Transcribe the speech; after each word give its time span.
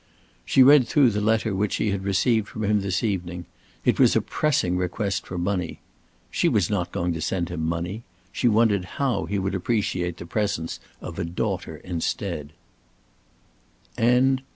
She 0.43 0.63
read 0.63 0.87
through 0.87 1.11
the 1.11 1.21
letter 1.21 1.53
which 1.53 1.73
she 1.73 1.91
had 1.91 2.03
received 2.05 2.47
from 2.47 2.63
him 2.63 2.81
this 2.81 3.03
evening. 3.03 3.45
It 3.85 3.99
was 3.99 4.15
a 4.15 4.19
pressing 4.23 4.75
request 4.75 5.27
for 5.27 5.37
money. 5.37 5.79
She 6.31 6.49
was 6.49 6.71
not 6.71 6.91
going 6.91 7.13
to 7.13 7.21
send 7.21 7.49
him 7.49 7.63
money. 7.63 8.01
She 8.31 8.47
wondered 8.47 8.85
how 8.97 9.25
he 9.25 9.37
would 9.37 9.53
appreciate 9.53 10.17
the 10.17 10.25
present 10.25 10.79
of 11.01 11.19
a 11.19 11.23
daughter 11.23 11.75
instead. 11.83 12.53